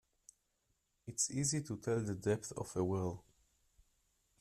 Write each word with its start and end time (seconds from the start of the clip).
It's 1.05 1.29
easy 1.29 1.61
to 1.61 1.77
tell 1.77 1.99
the 1.99 2.15
depth 2.15 2.53
of 2.53 2.75
a 2.75 2.83
well. 2.83 3.23